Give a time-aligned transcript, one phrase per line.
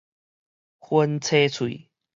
[0.79, 1.87] 薰吹喙